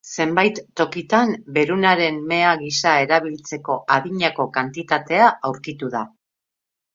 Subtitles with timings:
[0.21, 6.03] Zenbait tokitan berunaren mea gisa erabiltzeko adinako kantitatea aurkitu da.